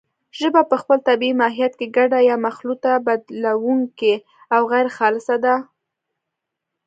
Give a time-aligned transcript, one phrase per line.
[0.39, 4.13] ژبه په خپل طبیعي ماهیت کې ګډه یا مخلوطه، بدلېدونکې
[4.55, 5.55] او غیرخالصه ده